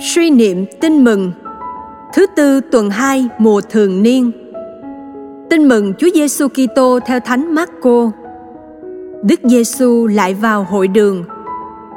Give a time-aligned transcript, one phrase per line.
[0.00, 1.32] Suy niệm tin mừng
[2.14, 4.32] Thứ tư tuần 2 mùa thường niên
[5.50, 8.10] Tin mừng Chúa Giêsu Kitô theo Thánh Marco.
[9.22, 11.24] Đức Giêsu lại vào hội đường.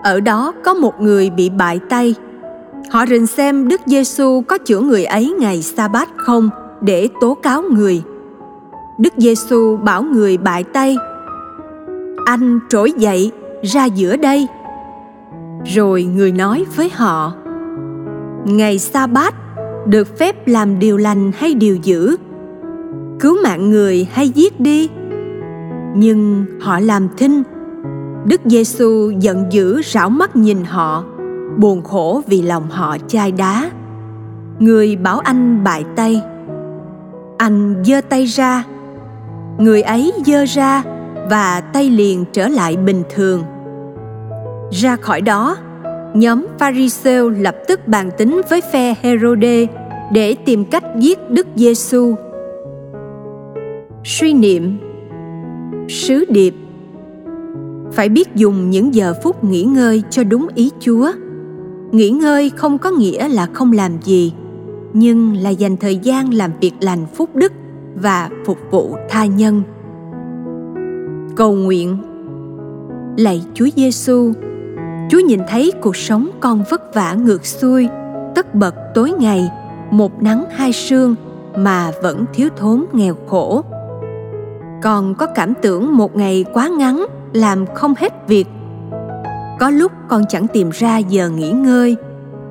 [0.03, 2.15] Ở đó có một người bị bại tay.
[2.89, 6.49] Họ rình xem Đức Giêsu có chữa người ấy ngày sa bát không
[6.81, 8.01] để tố cáo người.
[8.97, 10.97] Đức Giêsu bảo người bại tay:
[12.25, 14.47] "Anh trỗi dậy ra giữa đây."
[15.65, 17.33] Rồi người nói với họ:
[18.47, 19.35] ngày sa bát
[19.87, 22.17] được phép làm điều lành hay điều dữ.
[23.19, 24.89] Cứu mạng người hay giết đi.
[25.95, 27.43] Nhưng họ làm thinh.
[28.25, 31.03] Đức giêsu giận dữ rảo mắt nhìn họ,
[31.57, 33.71] buồn khổ vì lòng họ chai đá.
[34.59, 36.21] Người bảo anh bại tay.
[37.37, 38.63] Anh giơ tay ra.
[39.57, 40.83] Người ấy giơ ra
[41.29, 43.43] và tay liền trở lại bình thường.
[44.71, 45.57] Ra khỏi đó
[46.13, 49.65] nhóm Pharisêu lập tức bàn tính với phe Herode
[50.13, 52.15] để tìm cách giết Đức Giêsu.
[54.03, 54.77] Suy niệm
[55.89, 56.53] Sứ điệp
[57.91, 61.11] Phải biết dùng những giờ phút nghỉ ngơi cho đúng ý Chúa.
[61.91, 64.33] Nghỉ ngơi không có nghĩa là không làm gì,
[64.93, 67.53] nhưng là dành thời gian làm việc lành phúc đức
[67.95, 69.61] và phục vụ tha nhân.
[71.35, 71.97] Cầu nguyện
[73.17, 74.31] Lạy Chúa Giêsu,
[75.09, 77.87] Chúa nhìn thấy cuộc sống con vất vả ngược xuôi,
[78.35, 79.49] tất bật tối ngày,
[79.91, 81.15] một nắng hai sương
[81.57, 83.63] mà vẫn thiếu thốn nghèo khổ.
[84.83, 88.47] Con có cảm tưởng một ngày quá ngắn làm không hết việc.
[89.59, 91.95] Có lúc con chẳng tìm ra giờ nghỉ ngơi,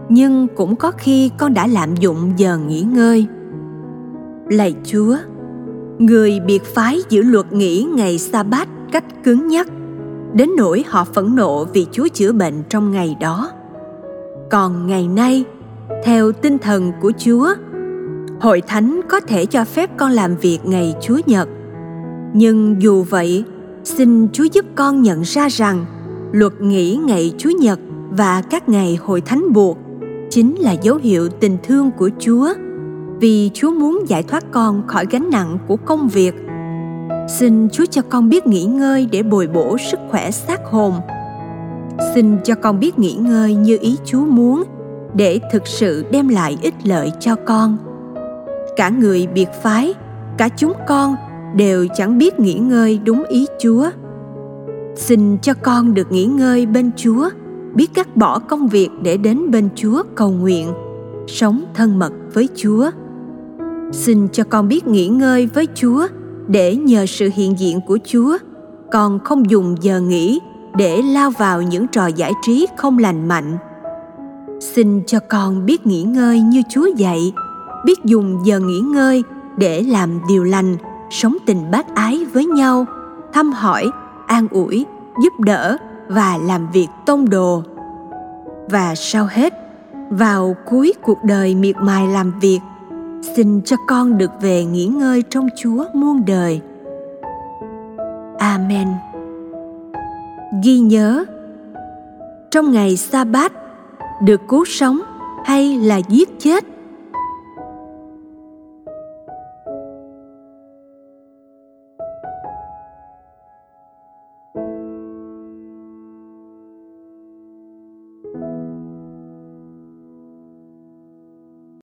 [0.09, 3.27] nhưng cũng có khi con đã lạm dụng giờ nghỉ ngơi.
[4.49, 5.17] Lạy Chúa,
[5.99, 9.67] người biệt phái giữ luật nghỉ ngày sa bát cách cứng nhắc
[10.35, 13.51] đến nỗi họ phẫn nộ vì Chúa chữa bệnh trong ngày đó.
[14.51, 15.45] Còn ngày nay,
[16.05, 17.49] theo tinh thần của Chúa,
[18.41, 21.49] hội thánh có thể cho phép con làm việc ngày Chúa Nhật.
[22.35, 23.45] Nhưng dù vậy,
[23.85, 25.85] xin Chúa giúp con nhận ra rằng
[26.33, 27.81] luật nghỉ ngày Chúa Nhật
[28.11, 29.79] và các ngày hội thánh buộc
[30.31, 32.49] chính là dấu hiệu tình thương của Chúa
[33.21, 36.35] vì Chúa muốn giải thoát con khỏi gánh nặng của công việc
[37.29, 40.95] xin chúa cho con biết nghỉ ngơi để bồi bổ sức khỏe xác hồn.
[42.15, 44.63] Xin cho con biết nghỉ ngơi như ý chúa muốn,
[45.15, 47.77] để thực sự đem lại ích lợi cho con.
[48.77, 49.95] Cả người biệt phái,
[50.39, 51.17] cả chúng con
[51.55, 53.91] đều chẳng biết nghỉ ngơi đúng ý chúa.
[54.97, 57.31] Xin cho con được nghỉ ngơi bên chúa,
[57.75, 60.73] biết cắt bỏ công việc để đến bên chúa cầu nguyện,
[61.27, 62.91] sống thân mật với chúa.
[63.93, 66.07] Xin cho con biết nghỉ ngơi với chúa
[66.49, 68.39] để nhờ sự hiện diện của chúa,
[68.93, 70.41] còn không dùng giờ nghỉ
[70.77, 73.59] để lao vào những trò giải trí không lành mạnh.
[74.61, 77.33] Xin cho con biết nghỉ ngơi như chúa dạy,
[77.85, 79.23] biết dùng giờ nghỉ ngơi
[79.57, 80.77] để làm điều lành,
[81.11, 82.87] sống tình bác ái với nhau,
[83.33, 83.91] thăm hỏi,
[84.27, 84.87] an ủi,
[85.23, 85.77] giúp đỡ
[86.09, 87.63] và làm việc tông đồ.
[88.71, 89.55] Và sau hết,
[90.11, 92.59] vào cuối cuộc đời miệt mài làm việc
[93.35, 96.61] xin cho con được về nghỉ ngơi trong Chúa muôn đời.
[98.39, 98.89] Amen.
[100.65, 101.25] Ghi nhớ,
[102.51, 103.53] trong ngày sa bát
[104.23, 105.01] được cứu sống
[105.45, 106.65] hay là giết chết